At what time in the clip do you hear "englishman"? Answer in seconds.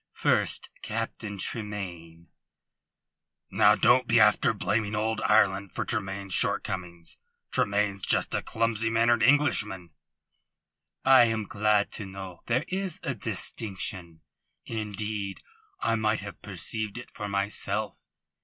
9.21-9.91